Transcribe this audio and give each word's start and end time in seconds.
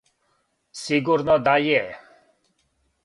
Сигурно 0.83 1.37
да 1.49 1.55
је. 1.67 1.85